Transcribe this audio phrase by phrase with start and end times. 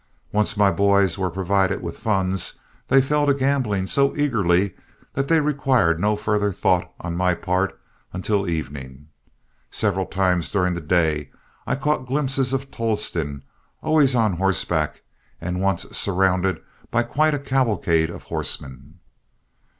[0.31, 2.57] Once my boys were provided with funds,
[2.87, 4.73] they fell to gambling so eagerly
[5.13, 7.79] that they required no further thought on my part
[8.11, 9.09] until evening.
[9.69, 11.29] Several times during the day
[11.67, 13.43] I caught glimpses of Tolleston,
[13.83, 15.03] always on horseback,
[15.39, 16.59] and once surrounded
[16.89, 18.95] by quite a cavalcade of horsemen.